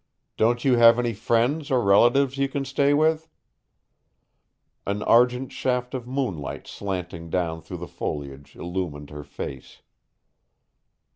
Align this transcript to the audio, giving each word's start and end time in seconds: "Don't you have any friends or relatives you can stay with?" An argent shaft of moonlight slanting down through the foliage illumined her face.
"Don't 0.35 0.65
you 0.65 0.77
have 0.77 0.97
any 0.97 1.13
friends 1.13 1.69
or 1.69 1.79
relatives 1.79 2.35
you 2.35 2.49
can 2.49 2.65
stay 2.65 2.91
with?" 2.91 3.29
An 4.87 5.03
argent 5.03 5.51
shaft 5.51 5.93
of 5.93 6.07
moonlight 6.07 6.65
slanting 6.65 7.29
down 7.29 7.61
through 7.61 7.77
the 7.77 7.87
foliage 7.87 8.55
illumined 8.55 9.11
her 9.11 9.23
face. 9.23 9.83